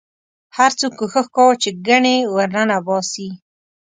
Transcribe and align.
هر 0.57 0.71
څوک 0.79 0.91
کوښښ 0.99 1.27
کاوه 1.35 1.55
چې 1.61 1.69
ګنې 1.87 2.17
ورننه 2.35 2.77
باسي. 2.85 3.29